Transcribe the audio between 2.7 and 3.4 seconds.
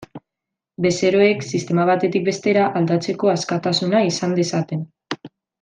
aldatzeko